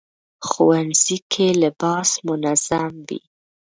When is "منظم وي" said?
2.27-3.19